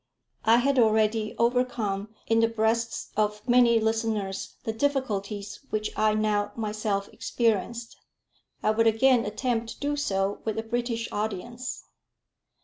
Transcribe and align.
I 0.45 0.57
had 0.57 0.79
already 0.79 1.35
overcome 1.37 2.09
in 2.25 2.39
the 2.39 2.47
breasts 2.47 3.11
of 3.15 3.47
many 3.47 3.79
listeners 3.79 4.55
the 4.63 4.73
difficulties 4.73 5.59
which 5.69 5.91
I 5.95 6.15
now 6.15 6.51
myself 6.55 7.07
experienced. 7.09 7.97
I 8.63 8.71
would 8.71 8.87
again 8.87 9.25
attempt 9.27 9.69
to 9.73 9.79
do 9.79 9.95
so 9.95 10.41
with 10.43 10.57
a 10.57 10.63
British 10.63 11.07
audience. 11.11 11.83